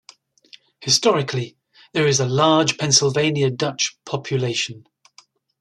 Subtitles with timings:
[0.79, 1.55] Historically
[1.93, 4.87] there is a large Pennsylvania Dutch population.